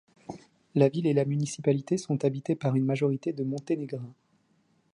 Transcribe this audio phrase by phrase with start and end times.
[0.73, 4.15] La ville et la municipalité sont habitées par une majorité de Monténégrins.